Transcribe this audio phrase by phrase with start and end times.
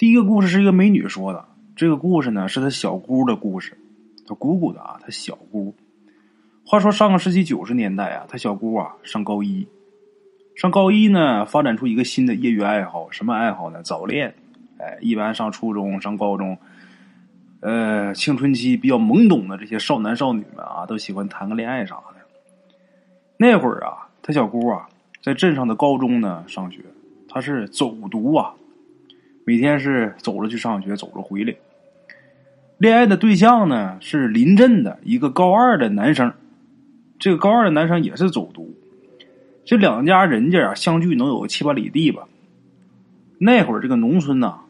[0.00, 1.44] 第一个故事是一个美女说的，
[1.76, 3.76] 这个故事呢是她小姑的故事，
[4.26, 5.74] 她姑姑的啊，她小姑。
[6.64, 9.68] 话说上个世纪九十年代啊，她小姑啊上高一，
[10.56, 13.82] 上高一呢发展出一个新的业余爱好，什么爱好呢？
[13.82, 14.34] 早恋。
[14.78, 16.56] 哎，一般上初中、上高中，
[17.60, 22.16] 呃，青春期比较懵懂的这些少男少女们啊，都喜欢谈个恋爱啥的。
[23.36, 24.88] 那会儿啊，他小姑啊，
[25.22, 26.80] 在镇上的高中呢上学，
[27.28, 28.54] 他是走读啊，
[29.44, 31.54] 每天是走着去上学，走着回来。
[32.78, 36.32] 恋爱的对象呢是邻镇的一个高二的男生，
[37.18, 38.74] 这个高二的男生也是走读，
[39.64, 42.28] 这两家人家啊相距能有七八里地吧。
[43.38, 44.60] 那会儿这个农村呐。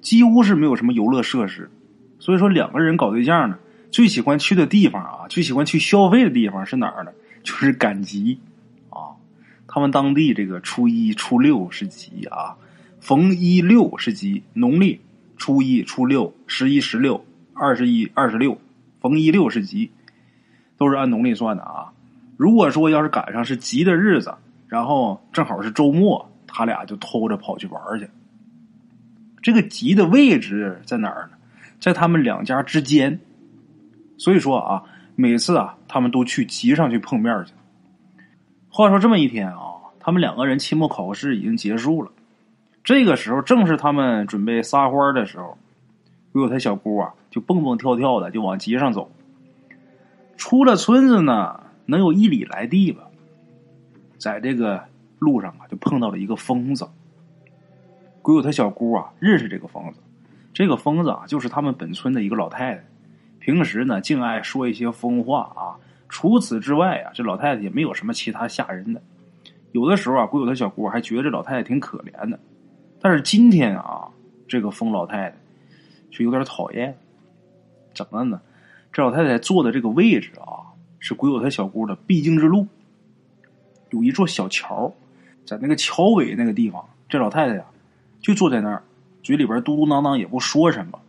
[0.00, 1.70] 几乎是没有什么游乐设施，
[2.18, 3.58] 所以说两个人搞对象呢，
[3.90, 7.12] 最喜欢去的地方啊，最喜欢去消费的地方是哪儿呢？
[7.42, 8.38] 就是赶集
[8.88, 9.12] 啊！
[9.68, 12.56] 他们当地这个初一、初六是集啊，
[13.00, 15.00] 逢一六是集，农历
[15.36, 18.58] 初一、初六、十一、十六、二十一、二十六，
[19.00, 19.90] 逢一六是集，
[20.76, 21.92] 都是按农历算的啊。
[22.36, 24.34] 如果说要是赶上是集的日子，
[24.68, 28.08] 然后正好是周末，他俩就偷着跑去玩去。
[29.42, 31.38] 这个集的位置在哪儿呢？
[31.80, 33.18] 在他们两家之间。
[34.18, 34.82] 所以说啊，
[35.16, 37.54] 每次啊，他们都去集上去碰面去。
[38.68, 39.56] 话说这么一天啊，
[39.98, 42.12] 他们两个人期末考试已经结束了，
[42.82, 45.56] 这个时候正是他们准备撒欢的时候。
[46.32, 49.10] 唯有他小姑啊，就蹦蹦跳跳的就往集上走。
[50.36, 53.02] 出了村子呢，能有一里来地吧，
[54.16, 54.80] 在这个
[55.18, 56.88] 路上啊，就碰到了一个疯子。
[58.22, 59.98] 鬼友他小姑啊，认识这个疯子。
[60.54, 62.84] 这个疯子啊，就是他们本村的一个老太太。
[63.40, 65.74] 平时呢，净爱说一些疯话啊。
[66.08, 69.02] 除此之外啊，这老太太也没有什么其他吓人的。
[69.72, 72.38] 有的时候啊，鬼友他小姑还觉得这老太太挺可怜的。
[73.00, 74.08] 但是今天啊，
[74.46, 75.36] 这个疯老太太
[76.10, 76.96] 却有点讨厌。
[77.94, 78.40] 怎么呢？
[78.92, 82.66] 这老太太坐的这个位置啊，是鬼友他小姑的必经之路。
[83.90, 84.92] 有一座小桥，
[85.44, 87.64] 在那个桥尾那个地方，这老太太呀。
[88.20, 88.82] 就坐在那儿，
[89.22, 91.00] 嘴里边嘟嘟囔囔也不说什么。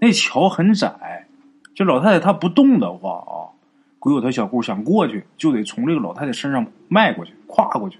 [0.00, 1.26] 那桥很窄，
[1.74, 3.52] 这老太太她不动的话啊，
[3.98, 7.98] 鬼友他小姑想过去就得从这个老太太身上迈过去、跨过去。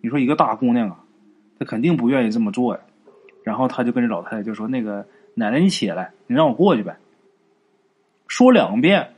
[0.00, 1.00] 你说一个大姑娘啊，
[1.58, 2.80] 他肯定不愿意这么做呀。
[3.42, 6.96] 然后他就跟这老太太就说：“那个奶奶，你起来，你让我过去呗。”
[8.26, 9.14] 说两遍，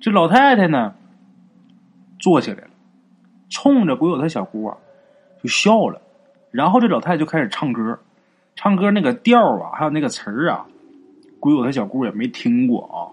[0.00, 0.94] 这老太太呢
[2.20, 2.70] 坐起来了，
[3.50, 4.76] 冲着鬼友他小姑啊
[5.42, 6.00] 就笑了。
[6.52, 7.98] 然后这老太太就开始唱歌，
[8.54, 10.66] 唱歌那个调啊，还有那个词儿啊，
[11.40, 13.10] 鬼友他小姑也没听过啊，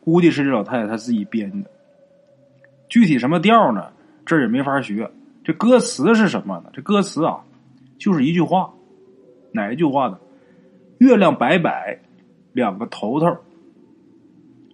[0.00, 1.70] 估计是这老太太她自己编的。
[2.88, 3.92] 具体什么调呢？
[4.24, 5.10] 这也没法学。
[5.42, 6.70] 这歌词是什么呢？
[6.72, 7.40] 这歌词啊，
[7.98, 8.72] 就是一句话，
[9.52, 10.18] 哪一句话呢？
[10.98, 12.00] 月亮摆摆，
[12.52, 13.38] 两个头头。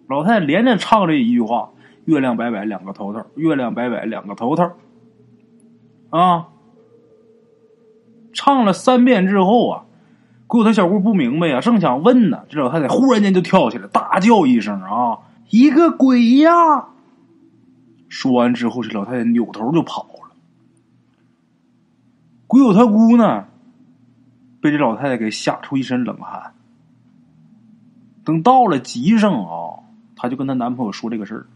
[0.09, 1.71] 老太太连着唱这一句话：
[2.05, 4.71] 月亮摆摆，两个头头；月亮摆摆，两个头头。
[6.11, 6.49] 啊。
[8.33, 9.85] 唱了三遍之后啊，
[10.47, 16.89] 鬼友他小姑不明白呀，正想问呢，这老太太忽然间就跳起来，大叫一声啊：“一个鬼呀！”
[18.11, 20.07] 说完之后，这老太太扭头就跑。
[22.47, 23.47] 鬼友他姑呢，
[24.61, 26.55] 被这老太太给吓出一身冷汗。
[28.25, 29.81] 等到了集上啊，
[30.17, 31.47] 她就跟她男朋友说这个事儿。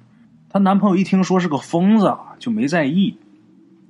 [0.49, 3.17] 她男朋友一听说是个疯子，就没在意。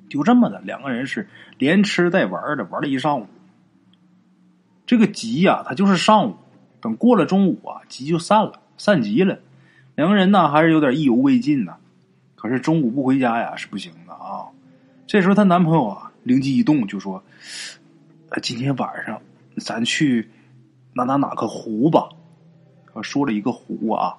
[0.08, 1.28] 就这么的，两个人是
[1.58, 3.26] 连吃带玩的，玩了一上午。
[4.86, 6.36] 这个集呀，他就是上午，
[6.80, 9.38] 等过了中午啊，集就散了，散集了。
[9.94, 11.76] 两个人呢，还是有点意犹未尽呢。
[12.34, 14.48] 可是中午不回家呀，是不行的啊。
[15.06, 17.22] 这时候她男朋友啊，灵机一动，就说
[18.42, 19.20] ：“今天晚上
[19.58, 20.28] 咱去
[20.94, 22.08] 哪哪哪个湖吧。”
[23.02, 24.16] 说了一个湖啊，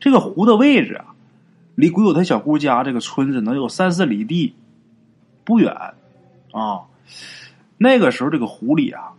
[0.00, 1.14] 这个湖的位置啊，
[1.74, 4.54] 离鬼友他小姑家这个村子能有三四里地。
[5.44, 5.72] 不远，
[6.52, 6.88] 啊，
[7.76, 9.12] 那个时候这个湖里啊，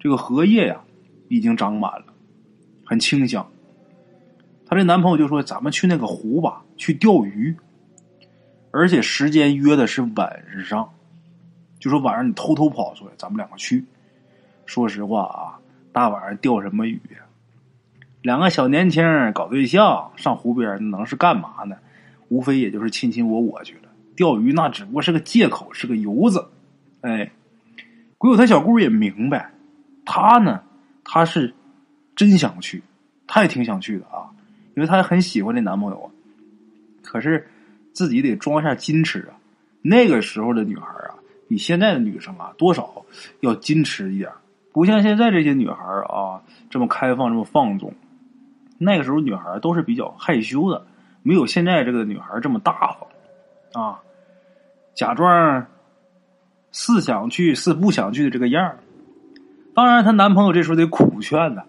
[0.00, 0.80] 这个荷叶呀
[1.28, 2.06] 已经长满了，
[2.84, 3.46] 很清香。
[4.66, 7.54] 她这男朋友就说：“咱们去那个湖吧，去钓鱼，
[8.70, 10.88] 而且时间约的是晚上，
[11.82, 13.84] 就说晚上你偷偷跑出来，咱们两个去。
[14.66, 15.58] 说实话啊，
[15.90, 17.26] 大晚上钓什么鱼呀？
[18.22, 19.02] 两个小年轻
[19.34, 21.76] 搞对象上湖边能是干嘛呢？
[22.28, 26.46] 无非也就是亲亲我我去了。”钓鱼那只不过是个借口，是个由子。
[27.00, 27.32] 哎，
[28.16, 29.50] 鬼友他小姑也明白，
[30.04, 30.62] 他呢，
[31.02, 31.52] 他是
[32.14, 32.80] 真想去，
[33.26, 34.30] 他也挺想去的啊，
[34.76, 36.06] 因为他很喜欢这男朋友啊。
[37.02, 37.48] 可是
[37.92, 39.34] 自己得装一下矜持啊。
[39.82, 41.11] 那个时候的女孩啊，
[41.52, 43.04] 比现在的女生啊多少
[43.40, 44.30] 要矜持一点，
[44.72, 46.40] 不像现在这些女孩啊
[46.70, 47.92] 这么开放这么放纵。
[48.78, 50.86] 那个时候女孩都是比较害羞的，
[51.22, 52.96] 没有现在这个女孩这么大
[53.72, 54.00] 方啊，
[54.94, 55.66] 假装
[56.70, 58.76] 是想去是不想去的这个样
[59.74, 61.64] 当然，她男朋友这时候得苦劝呢，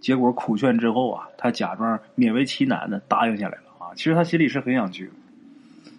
[0.00, 3.90] 结果苦劝之后啊，她假装勉为其难的答应下来了啊。
[3.96, 5.10] 其实她心里是很想去。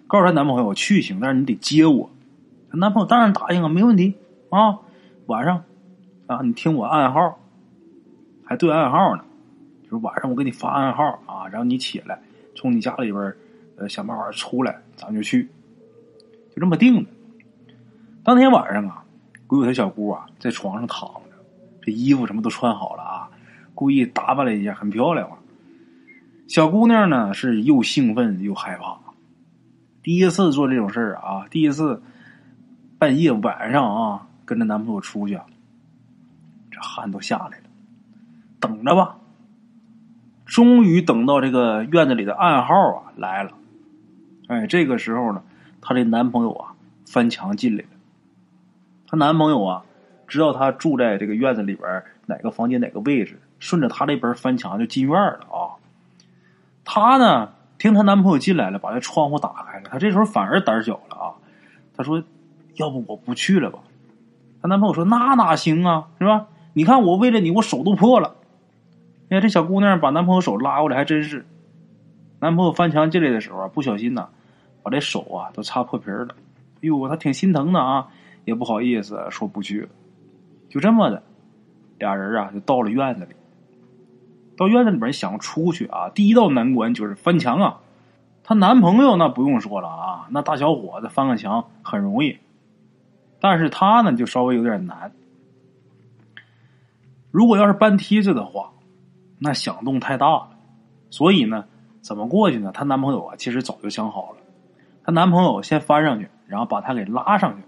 [0.07, 2.09] 告诉她男朋友去行，但是你得接我。
[2.75, 4.15] 男朋友当然答应啊，没问题
[4.49, 4.79] 啊。
[5.27, 5.63] 晚上
[6.27, 7.39] 啊，你听我暗号，
[8.43, 9.23] 还对暗号呢。
[9.83, 12.19] 就是晚上我给你发暗号啊，然后你起来，
[12.55, 13.33] 从你家里边
[13.77, 15.49] 呃想办法出来，咱就去。
[16.53, 17.09] 就这么定的。
[18.23, 19.03] 当天晚上啊，
[19.45, 21.37] 鬼鬼他小姑啊在床上躺着，
[21.81, 23.29] 这衣服什么都穿好了啊，
[23.73, 25.37] 故意打扮了一下，很漂亮啊。
[26.47, 28.99] 小姑娘呢是又兴奋又害怕。
[30.03, 32.01] 第一次做这种事儿啊，第一次
[33.05, 35.39] 半夜晚上啊，跟着男朋友出去，
[36.71, 37.65] 这汗都下来了。
[38.59, 39.17] 等着吧，
[40.43, 43.51] 终于等到这个院子里的暗号啊来了。
[44.47, 45.43] 哎，这个时候呢，
[45.81, 46.73] 她的男朋友啊
[47.05, 47.89] 翻墙进来了。
[49.05, 49.83] 她男朋友啊
[50.27, 55.77] 知道她住在这个院子里边哪个房间哪个位置，顺着她那边翻墙就进院了啊。
[56.83, 57.51] 她呢？
[57.77, 59.89] 听她男朋友进来了，把这窗户打开了。
[59.91, 61.35] 她这时候反而胆小了啊！
[61.95, 62.23] 她说
[62.75, 63.79] ：“要不我不去了吧？”
[64.61, 66.47] 她男朋友说：“那哪行啊，是吧？
[66.73, 68.35] 你看我为了你，我手都破了。”
[69.29, 71.45] 哎呀，这小姑娘把男朋友手拉过来，还真是。
[72.39, 74.27] 男朋友翻墙进来的时候啊，不小心呐，
[74.83, 76.27] 把这手啊都擦破皮了。
[76.75, 78.07] 哎呦，她挺心疼的啊，
[78.43, 79.87] 也不好意思说不去。
[80.69, 81.23] 就这么的，
[81.97, 83.35] 俩人啊就到了院子里。
[84.57, 87.79] 到院子里边想出去啊，第一道难关就是翻墙啊。
[88.43, 92.37] 她男朋友那不用说了啊，那大小伙子翻个墙很容易，
[93.39, 95.11] 但是她呢就稍微有点难。
[97.31, 98.73] 如果要是搬梯子的话，
[99.39, 100.49] 那响动太大了，
[101.09, 101.65] 所以呢，
[102.01, 102.71] 怎么过去呢？
[102.73, 104.37] 她男朋友啊其实早就想好了，
[105.03, 107.63] 她男朋友先翻上去，然后把她给拉上去。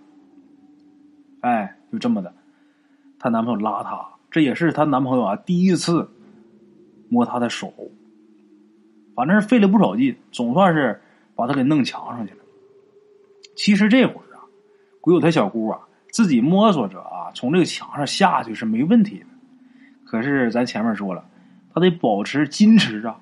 [1.42, 2.34] 哎，就这么的，
[3.20, 6.10] 她男朋友拉她，这也是她男朋友啊第一次。
[7.10, 7.74] 摸她的手，
[9.16, 11.02] 反正是费了不少劲，总算是
[11.38, 12.40] 把她给弄墙上去了。
[13.56, 14.27] 其实这会儿，
[15.08, 15.80] 鬼友他小姑啊，
[16.12, 19.26] 自己摸索着啊，从这个墙上下去是没问题的。
[20.04, 21.24] 可是咱前面说了，
[21.74, 23.22] 她得保持矜持啊。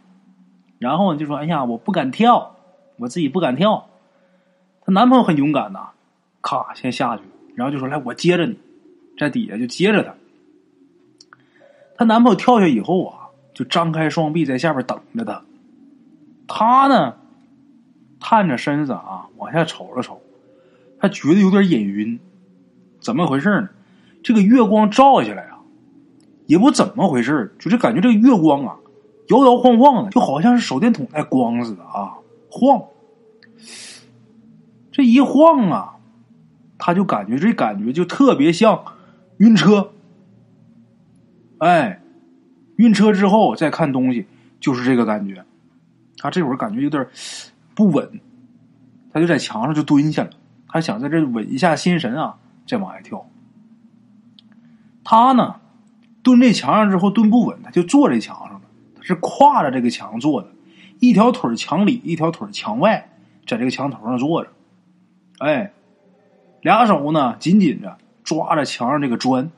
[0.79, 2.55] 然后就说：“哎呀，我不敢跳，
[2.97, 3.87] 我自己不敢跳。”
[4.83, 5.89] 她男朋友很勇敢呐，
[6.41, 7.23] 咔先下去，
[7.53, 8.57] 然后就说：“来，我接着你，
[9.19, 10.15] 在底下就接着她。”
[11.95, 13.19] 她男朋友跳下以后啊。
[13.53, 15.45] 就张开双臂在下边等着他，
[16.45, 17.15] 她呢，
[18.19, 20.21] 探着身子啊，往下瞅了瞅，
[20.99, 22.19] 他觉得有点眼晕，
[22.99, 23.69] 怎么回事呢？
[24.23, 25.59] 这个月光照下来啊，
[26.47, 28.75] 也不怎么回事，就是感觉这个月光啊，
[29.29, 32.15] 摇摇晃晃的，就好像是手电筒在光似的啊，
[32.49, 32.83] 晃。
[34.91, 35.95] 这一晃啊，
[36.77, 38.83] 他就感觉这感觉就特别像
[39.37, 39.91] 晕车，
[41.59, 42.01] 哎。
[42.77, 44.25] 晕车之后再看东西，
[44.59, 45.45] 就是这个感觉。
[46.17, 47.07] 他这会儿感觉有点
[47.73, 48.19] 不稳，
[49.13, 50.31] 他就在墙上就蹲下了。
[50.75, 53.25] 他想在这稳一下心神啊，再往下跳。
[55.05, 55.61] 他呢，
[56.21, 58.61] 蹲这墙上之后蹲不稳，他就坐这墙上了。
[58.93, 60.49] 他是跨着这个墙坐的，
[60.99, 63.09] 一条腿墙里，一条腿墙外，
[63.47, 64.51] 在这个墙头上坐着。
[65.37, 65.71] 哎，
[66.59, 69.49] 俩手呢紧紧着抓着墙上这个砖，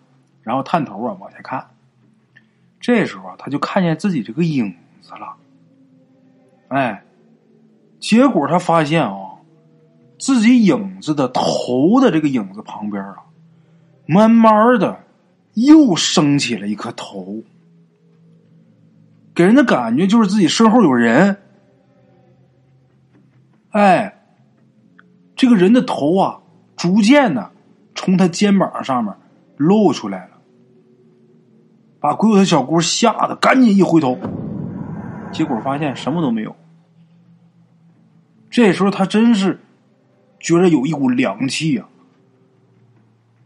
[0.43, 1.71] 然后探头啊往下看。
[2.79, 5.35] 这时候啊，他就看见自己这个影子了。
[6.67, 7.03] 哎，
[7.99, 9.26] 结果他发现啊，
[10.17, 13.17] 自己影子的头的这个影子旁边啊，
[14.05, 14.99] 慢慢的
[15.53, 17.43] 又升起了一颗头，
[19.35, 21.37] 给人的感觉就是自己身后有人。
[23.71, 24.23] 哎，
[25.35, 26.39] 这个人的头啊，
[26.75, 27.51] 逐渐的
[27.93, 29.13] 从他肩膀上面
[29.55, 30.31] 露出来了。
[31.99, 34.17] 把鬼友的小姑吓得赶紧一回头，
[35.31, 36.55] 结果发现什么都没有。
[38.49, 39.59] 这时候他真是
[40.39, 41.85] 觉得有一股凉气呀！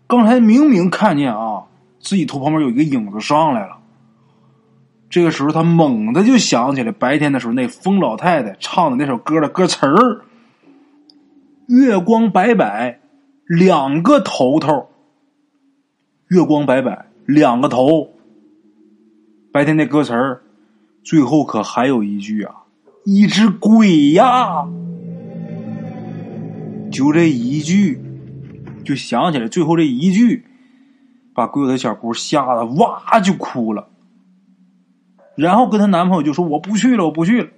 [0.07, 1.63] 刚才明明看见啊，
[1.99, 3.77] 自己头旁边有一个影子上来了。
[5.09, 10.21] 这个时候他猛的就想起来白天的时候那疯老太太唱的那首歌的歌词儿
[11.67, 12.99] ：“月光摆摆，
[13.45, 14.89] 两个头头。
[16.27, 18.13] 月光摆摆，两个头。”
[19.51, 20.41] 白天那歌词儿，
[21.03, 22.55] 最后可还有一句啊，
[23.03, 24.65] 一只鬼呀！
[26.91, 27.99] 就这一句，
[28.83, 30.45] 就想起来最后这一句，
[31.33, 33.87] 把鬼友的小姑吓得哇就哭了。
[35.35, 37.49] 然后跟她男朋友就说：“我不去了，我不去了。”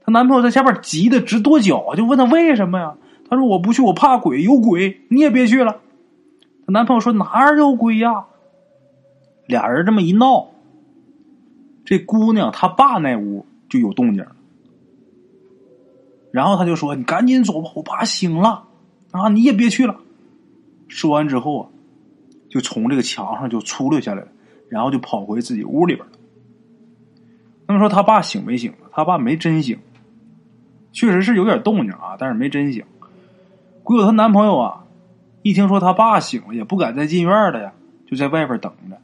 [0.00, 2.96] 她男朋友在下边急得直跺脚，就问她为什么呀？
[3.28, 5.80] 她说：“我不去，我怕鬼，有鬼，你也别去了。”
[6.66, 8.24] 她男朋友说：“哪儿有鬼呀？”
[9.46, 10.48] 俩人这么一闹，
[11.84, 14.24] 这姑娘她爸那屋就有动静
[16.38, 18.62] 然后他就说：“你赶紧走吧，我爸醒了
[19.10, 19.28] 啊！
[19.28, 19.96] 你也别去了。”
[20.86, 21.68] 说完之后啊，
[22.48, 24.28] 就从这个墙上就出溜下来了，
[24.68, 26.12] 然后就跑回自己屋里边了。
[27.66, 29.80] 那么说他爸醒没醒他爸没真醒，
[30.92, 32.84] 确实是有点动静啊，但是没真醒。
[33.82, 34.84] 鬼友她男朋友啊，
[35.42, 37.72] 一听说他爸醒了，也不敢再进院了呀，
[38.06, 38.96] 就在外边等着。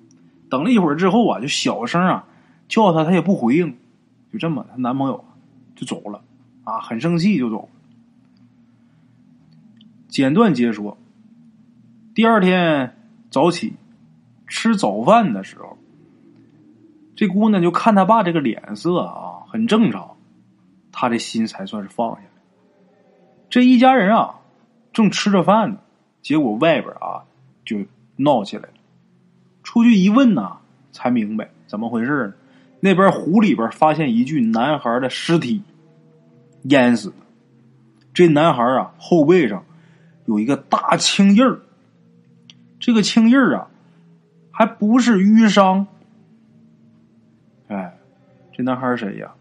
[0.49, 2.29] 等了一会儿之后啊，就小声啊
[2.69, 3.77] 叫他，他也不回应，
[4.33, 5.25] 就这么，她男朋友
[5.75, 6.21] 就走了。
[6.65, 7.69] 啊，很生气就走。
[10.09, 10.97] 简短截说，
[12.15, 12.97] 第二天
[13.31, 13.75] 早起
[14.47, 15.77] 吃早饭的时候，
[17.17, 20.17] 这姑娘就看他爸这个脸色啊，很正常，
[20.93, 22.29] 他这心才算是放下来。
[23.51, 24.41] 这一家人啊，
[24.93, 25.79] 正吃着饭呢，
[26.23, 27.25] 结果外边啊
[27.65, 27.79] 就
[28.17, 28.75] 闹起来了。
[29.63, 30.59] 出去一问呢，
[30.93, 32.35] 才明白怎么回事呢？
[32.81, 35.63] 那边湖里边发现一具男孩的尸体。
[36.65, 37.17] 淹死的，
[38.13, 39.65] 这男孩啊，后背上
[40.27, 41.61] 有一个大青印儿。
[42.79, 43.69] 这个青印儿啊，
[44.51, 45.87] 还不是淤伤。
[47.69, 47.97] 哎，
[48.53, 49.33] 这男孩谁呀？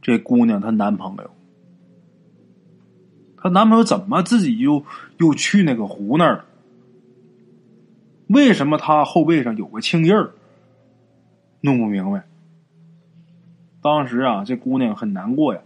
[0.00, 1.30] 这姑娘她男朋友。
[3.36, 4.84] 她男朋友怎么自己又
[5.18, 6.44] 又去那个湖那儿了？
[8.28, 10.30] 为什么他后背上有个青印儿？
[11.60, 12.24] 弄不明白。
[13.82, 15.60] 当时啊，这姑娘很难过呀。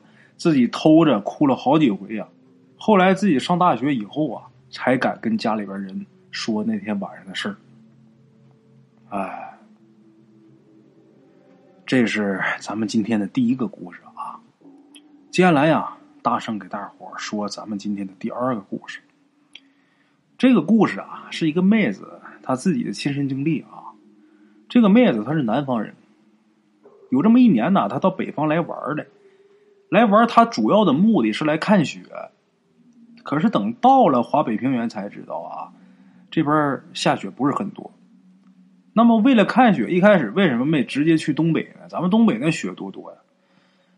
[0.44, 2.28] 自己偷着哭了好几回呀，
[2.76, 7.56] 后来自己上大学以后啊，才敢跟家里边人说那天晚上的事儿。
[9.08, 9.56] 哎，
[11.86, 14.38] 这是咱们今天的第一个故事啊。
[15.30, 19.00] 接下来呀，大圣给大伙说咱们今天的第二个故事。
[20.36, 23.96] 这个故事啊，是一个妹子她自己的亲身经历啊。
[24.68, 25.94] 这个妹子她是南方人，
[27.08, 29.06] 有这么一年呢，她到北方来玩的。
[29.94, 32.00] 来玩，他主要的目的是来看雪。
[33.22, 35.72] 可是等到了华北平原，才知道啊，
[36.32, 37.92] 这边下雪不是很多。
[38.92, 41.88] 那么为了看雪，一开始为什么没直接去东北呢？
[41.88, 43.18] 咱们东北那雪多多呀，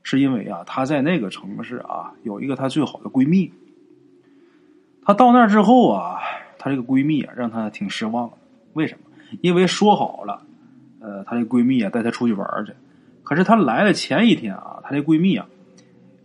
[0.02, 3.50] 是因为啊，她在那个城市啊，有一个她最好的闺蜜。
[5.02, 6.20] 她到那之后啊，
[6.58, 8.36] 她这个闺蜜啊，让她挺失望的。
[8.74, 9.00] 为什么？
[9.40, 10.42] 因为说好了，
[11.00, 12.72] 呃，她这闺蜜啊，带她出去玩去。
[13.24, 15.48] 可是她来了前一天啊，她这闺蜜啊。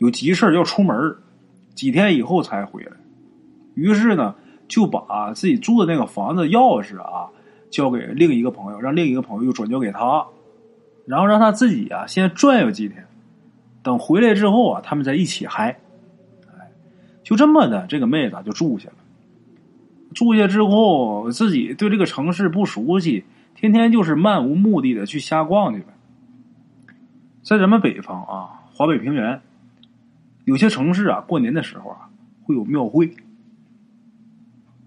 [0.02, 1.16] 有急事要出门
[1.76, 2.92] 几天以后才回来。
[3.76, 4.34] 于是呢，
[4.68, 7.30] 就把自己住的那个房子钥匙啊
[7.70, 10.26] 交给另一个朋友，让另一个朋友又转交给他，
[11.06, 13.06] 然后让他自己啊先转悠几天，
[13.84, 15.78] 等回来之后啊，他们再一起嗨。
[17.24, 18.96] 就这么的，这个妹子就住下了。
[20.16, 25.94] 住下之后，自己对这个城市不熟悉，天天就是漫无目的的去瞎逛去呗。
[27.44, 29.40] 在咱们北方啊，华北平原。
[30.52, 32.10] 有些城市啊，过年的时候啊，
[32.44, 33.16] 会有庙会。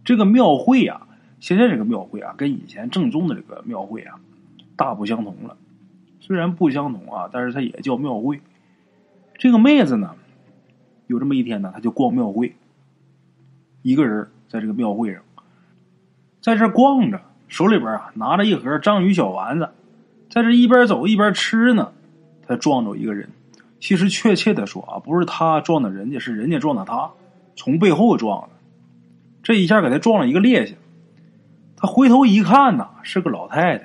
[0.05, 1.09] 这个庙会啊，
[1.41, 4.21] 现在这个庙会啊，跟以前正宗的这个庙会啊，
[4.77, 5.57] 大不相同了。
[6.21, 8.43] 虽然不相同啊，但是它也叫庙会。
[9.39, 10.15] 这个妹子呢，
[11.07, 12.55] 有这么一天呢，她就逛庙会，
[13.81, 15.23] 一个人在这个庙会上，
[16.43, 19.71] 在这逛着，手里边啊拿着一盒章鱼小丸子，
[20.29, 21.91] 在这一边走一边吃呢，
[22.47, 23.31] 她撞着一个人。
[23.85, 27.11] 其实确切的说啊，不是他撞的人家，是人家撞的他，
[27.55, 28.49] 从背后撞的。
[29.43, 30.77] 这一下给他撞了一个趔趄。
[31.77, 33.85] 他回头一看呐，是个老太太。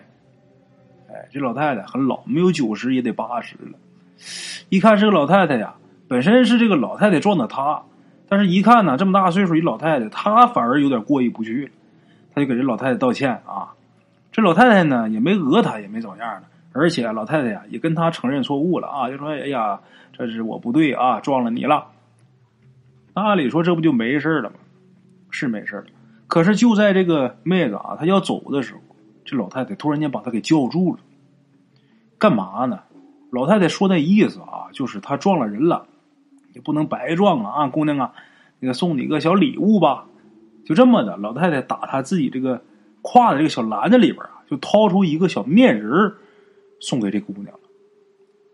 [1.09, 3.77] 哎，这老太太很老，没有九十也得八十了。
[4.69, 5.75] 一看是个老太太呀，
[6.07, 7.83] 本身是这个老太太撞的他，
[8.29, 11.73] 但是一看呢，这么大岁数一老太太，他反而有点过意不去。
[12.33, 13.75] 他就给这老太太道歉啊。
[14.31, 16.47] 这老太太呢，也没讹他，也没怎么样的。
[16.71, 19.79] 而且老太太呀，也跟他承认错误了啊，就说：“哎呀，
[20.13, 21.87] 这是我不对啊，撞了你了。”
[23.15, 24.55] 那按理说这不就没事了吗？
[25.31, 25.85] 是没事了。
[26.27, 28.79] 可是就在这个妹子啊，她要走的时候，
[29.25, 30.99] 这老太太突然间把她给叫住了。
[32.19, 32.79] 干嘛呢？
[33.31, 35.87] 老太太说那意思啊，就是她撞了人了，
[36.53, 38.13] 也不能白撞啊啊，姑娘啊，
[38.59, 40.05] 那个送你个小礼物吧。
[40.65, 42.61] 就这么的，老太太打她自己这个
[43.01, 46.17] 挎的这个小篮子里边啊，就掏出一个小面人儿。
[46.79, 47.59] 送给这姑娘了，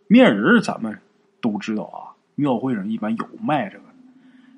[0.08, 0.98] 面人咱们
[1.42, 3.84] 都知道啊，庙会上一般有卖这个。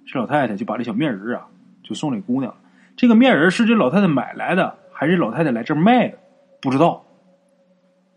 [0.05, 1.47] 这老太太就把这小面人啊，
[1.83, 2.55] 就送给姑娘。
[2.95, 6.17] 这个面人是这老太太买来的，还是老太太来这儿卖的？
[6.61, 7.05] 不知道。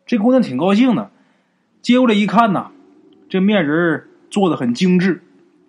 [0.06, 1.10] 这姑娘挺高兴的，
[1.82, 2.70] 接过来一看呐，
[3.28, 5.20] 这面人做的很精致，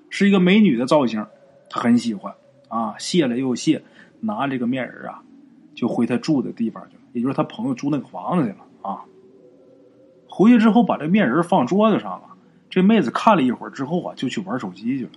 [0.09, 1.25] 是一个美女的造型，
[1.69, 2.33] 她很喜欢
[2.69, 3.81] 啊，谢了又谢，
[4.19, 5.23] 拿这个面人啊，
[5.73, 9.01] 就回她住的地方去了，也就是她朋友住那个房子去了啊。
[10.33, 12.23] 回去之后，把这面人放桌子上了。
[12.69, 15.11] 这妹子看了一会儿之后啊，就去玩手机去了。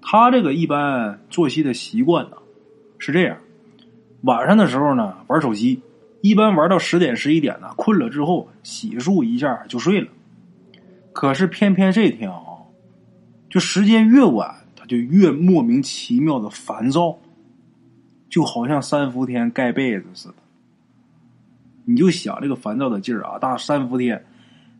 [0.00, 2.36] 她这个一般作息的习惯呢，
[2.98, 3.36] 是这样：
[4.22, 5.80] 晚上的时候呢玩手机。
[6.22, 10.06] 一般玩到十点十一点呢，困了之后洗漱一下就睡了。
[11.12, 12.40] 可是偏偏这天啊，
[13.50, 17.18] 就时间越晚，他就越莫名其妙的烦躁，
[18.30, 20.34] 就好像三伏天盖被子似的。
[21.84, 24.24] 你就想这个烦躁的劲儿啊，大三伏天，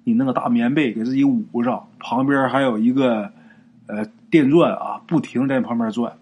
[0.04, 3.32] 你那个大棉被给自己捂上，旁边还有一个
[3.87, 6.16] 呃电钻啊，不停在旁边转，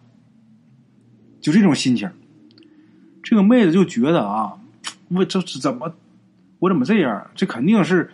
[1.41, 2.11] 就这种心情。
[3.23, 4.57] 这个妹子就觉得啊。
[5.13, 5.93] 我这是怎么？
[6.61, 7.29] 我怎么这样？
[7.35, 8.13] 这肯定是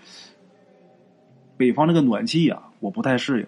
[1.58, 3.46] 北方那个暖气呀，我不太适应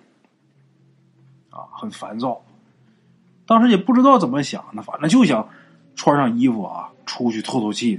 [1.48, 2.42] 啊，很烦躁。
[3.46, 5.48] 当时也不知道怎么想的，反正就想
[5.96, 7.98] 穿上衣服啊，出去透透气。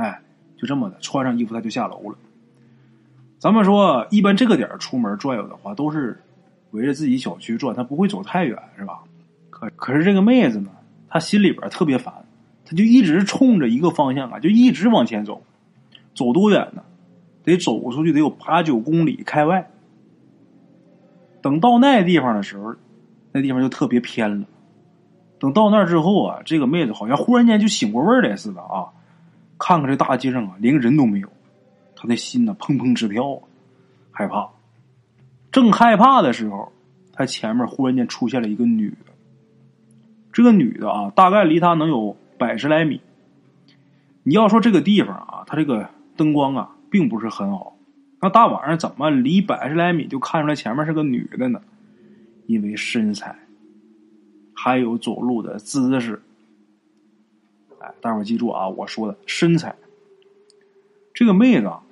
[0.00, 0.20] 哎，
[0.56, 2.16] 就这么的，穿上衣服他就下楼了。
[3.38, 6.20] 咱们说，一般这个点出门转悠的话，都是
[6.72, 9.00] 围着自己小区转，他不会走太远，是吧？
[9.50, 10.70] 可可是这个妹子呢，
[11.08, 12.12] 她心里边特别烦。
[12.64, 15.42] 她就一直冲着一个方向啊，就一直往前走，
[16.14, 16.82] 走多远呢？
[17.42, 19.70] 得走出去得有八九公里开外。
[21.42, 22.74] 等到那地方的时候，
[23.32, 24.46] 那地方就特别偏了。
[25.38, 28.92] 等到那之后啊，这个妹子好像忽然间就醒过味儿来似的啊，
[29.60, 31.28] 看看这大街上啊，连个人都没有，
[31.94, 33.42] 他的心呢砰砰直跳啊，
[34.10, 34.48] 害怕。
[35.52, 36.72] 正害怕的时候，
[37.12, 39.12] 他前面忽然间出现了一个女的。
[40.32, 42.16] 这个女的啊，大概离他能有。
[42.40, 43.02] 百十来米，
[44.22, 47.76] 你要说这个地方啊，它这个灯光啊，并不是很好。
[48.22, 51.60] 那大晚上怎么离百十来米就看出来前面是个女的呢？
[52.46, 53.36] 因为身材，
[54.54, 56.22] 还有走路的姿势。
[57.80, 59.74] 哎，大伙记住啊，我说的身材。
[61.12, 61.82] 这个妹子啊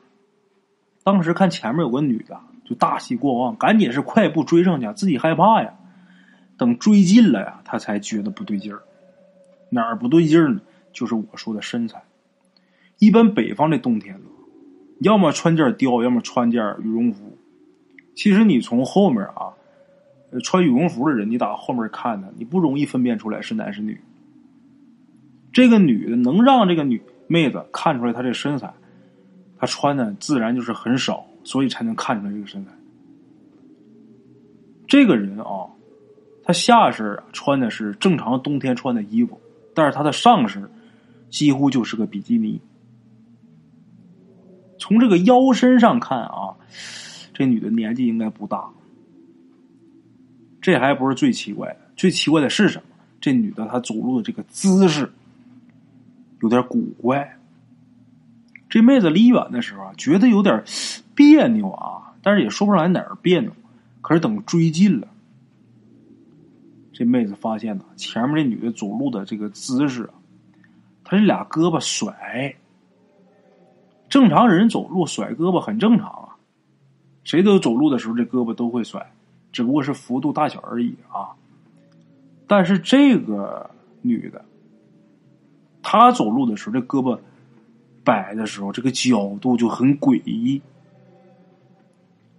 [1.02, 5.74] 当时看前面有个女的，就大喜过望，赶紧是快步追上去，自己害怕呀。
[6.56, 8.82] 等追近了呀，她才觉得不对劲儿。
[9.70, 10.60] 哪儿不对劲儿呢？
[10.92, 12.02] 就是我说的身材。
[12.98, 14.20] 一般北方这冬天，
[15.00, 17.38] 要么穿件貂，要么穿件羽绒服。
[18.14, 19.54] 其实你从后面啊，
[20.42, 24.00] 穿羽绒服的人，你打后面看呢，你不容易分辨出来是男是女。
[25.52, 28.72] 这个女的能让这个女妹子看出来她这身材，
[29.58, 32.70] 她穿的自然就是很少，所以才能看出来这个身材。
[34.86, 35.68] 这个人啊，
[36.42, 39.40] 他下身穿的是正常冬天穿的衣服。
[39.74, 40.68] 但是他的上身
[41.30, 42.60] 几乎就是个比基尼。
[44.78, 46.56] 从这个腰身上看啊，
[47.32, 48.68] 这女的年纪应该不大。
[50.60, 52.84] 这还不是最奇怪的，最奇怪的是什么？
[53.20, 55.12] 这女的她走路的这个姿势
[56.40, 57.36] 有点古怪。
[58.68, 60.62] 这妹子离远的时候啊，觉得有点
[61.14, 63.50] 别扭啊，但是也说不上来哪儿别扭。
[64.00, 65.08] 可是等追近了。
[66.92, 70.08] 这妹子发现呢，前面这女的走路的这个姿势，
[71.04, 72.54] 她这俩胳膊甩。
[74.08, 76.36] 正常人走路甩胳膊很正常啊，
[77.24, 79.12] 谁都走路的时候这胳膊都会甩，
[79.52, 81.28] 只不过是幅度大小而已啊。
[82.46, 83.70] 但是这个
[84.00, 84.42] 女的，
[85.90, 87.18] 他走路的时候这胳膊
[88.04, 90.60] 摆的时候，这个角度就很诡异。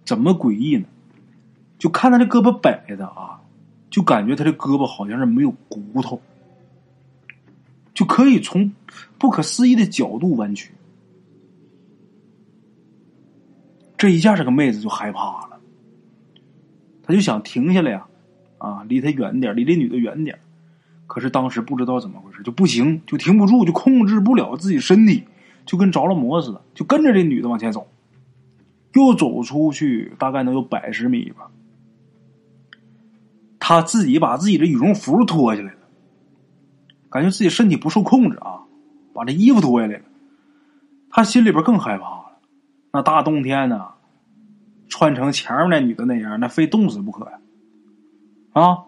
[0.04, 0.86] 怎么诡异呢？
[1.76, 3.42] 就看他这胳膊摆的啊。
[3.90, 6.22] 就感觉他的胳膊好像是没有骨头，
[7.92, 8.72] 就可以从
[9.18, 10.72] 不可思议的角度弯曲。
[13.98, 15.58] 这一下，这个妹子就害怕了，
[17.02, 18.06] 他就想停下来呀，
[18.58, 20.38] 啊，离他远点，离这女的远点。
[21.10, 25.24] 可是当时不知道怎么回事，就不行，就停不住，就控制不了自己身体，
[25.66, 27.88] 就跟着了魔似的，就跟着这女的往前走。
[28.94, 31.50] 又走出去，大概能有百十米吧。
[33.58, 35.78] 他自己把自己的羽绒服脱下来了，
[37.10, 38.62] 感觉自己身体不受控制啊，
[39.12, 40.04] 把这衣服脱下来了。
[41.10, 42.38] 他心里边更害怕了。
[42.92, 43.88] 那大冬天呢，
[44.88, 47.40] 穿成前面那女的那样，那非冻死不可呀！
[48.52, 48.78] 啊，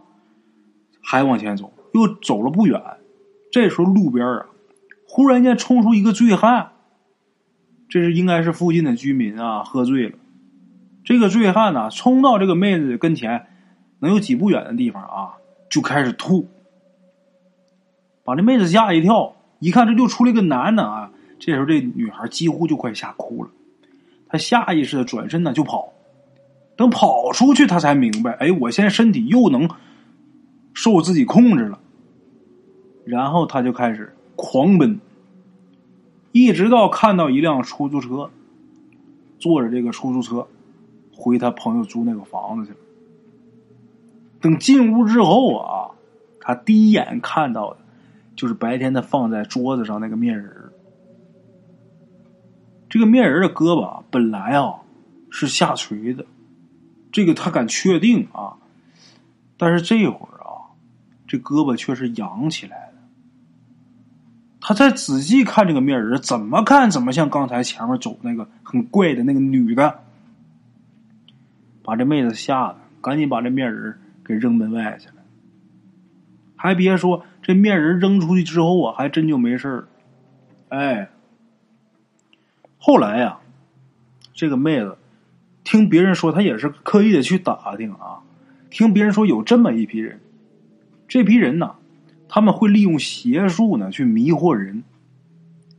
[1.00, 2.81] 还往前走，又走了不远。
[3.50, 4.46] 这时候路边啊，
[5.07, 6.72] 忽然间冲出一个醉汉。
[7.88, 10.18] 这是应该是附近的居民啊，喝醉了。
[11.05, 13.46] 这个醉汉呢，冲到这个妹子跟前。
[14.00, 15.38] 能有几步远的地方啊，
[15.70, 16.48] 就开始吐。
[18.24, 19.37] 把这妹子吓一跳。
[19.61, 21.12] 一看这就出来个男的啊！
[21.38, 23.50] 这时候这女孩几乎就快吓哭了，
[24.28, 25.92] 她下意识的转身呢就跑。
[26.76, 29.68] 等跑出去，她才明白，哎，我现在身体又能
[30.83, 31.79] 受自己控制了。
[33.05, 34.99] 然后他就开始狂奔，
[36.33, 38.31] 一直到看到一辆出租车，
[39.38, 40.49] 坐着这个出租车
[41.14, 42.79] 回他朋友租那个房子去了。
[44.40, 45.90] 等进屋之后啊，
[46.40, 47.77] 他第一眼看到的。
[48.35, 50.73] 就是白天他放在桌子上那个面人
[52.88, 54.81] 这个面人的胳膊本来啊
[55.31, 56.25] 是下垂的，
[57.12, 58.57] 这个他敢确定啊。
[59.59, 60.32] 但是这会儿，
[61.33, 62.99] 这胳膊却是扬起来的。
[64.61, 70.01] 他再仔细看这个面人怎么看怎么像刚才前面走那个很怪的那个女的，
[71.83, 75.14] 把这妹子吓得赶紧把这面人给扔门外去了。
[76.55, 77.25] 还别说。
[77.40, 79.88] 这面人扔出去之后啊，还真就没事儿。
[80.68, 81.09] 哎，
[82.79, 83.38] 后来呀，
[84.35, 84.99] 这个妹子
[85.64, 88.21] 听别人说，她也是刻意的去打听啊。
[88.71, 90.21] 听别人说有这么一批人，
[91.12, 91.75] 这批人呢，
[92.27, 94.83] 他们会利用邪术呢去迷惑人，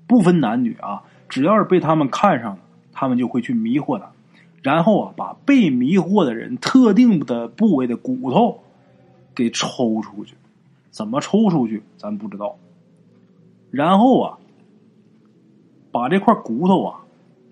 [0.05, 2.59] 不分男女啊，只要是被他们看上了，
[2.91, 4.11] 他们就会去迷惑他，
[4.61, 8.61] 然后啊，把被迷惑的人特定的部位的骨头
[9.33, 10.35] 给抽出去。
[10.91, 12.55] 怎么抽出去，咱不知道。
[13.71, 14.37] 然后啊，
[15.91, 16.99] 把这块骨头啊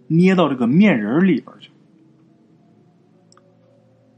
[0.06, 1.72] 捏到这个面人里边去。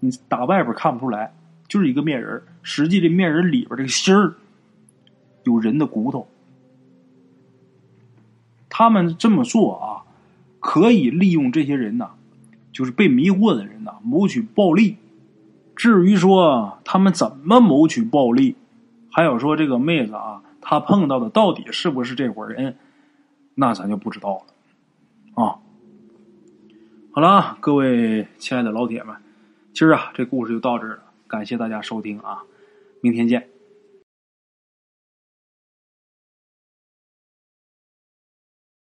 [0.02, 1.34] 你打外边看不出来，
[1.70, 2.44] 就是一个面人。
[2.64, 4.34] 实际这面人里边这个心儿
[5.44, 6.28] 有人的骨头。
[8.70, 10.02] 他们这么做啊，
[10.60, 12.12] 可以利用这些人呐，
[12.72, 14.98] 就是被迷惑的人呐，谋取暴利。
[15.76, 18.56] 至于说他们怎么谋取暴利？
[19.12, 22.78] 还有说这个妹子啊，她碰到的到底是不是这伙人？
[23.54, 24.44] 那咱就不知道
[25.36, 25.60] 了啊。
[27.12, 29.16] 好了，各位亲爱的老铁们，
[29.72, 32.42] 今儿啊这故事就到这儿了，感谢大家收听啊，
[33.04, 33.53] 明天见。